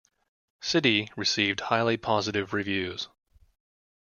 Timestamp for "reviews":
2.53-3.07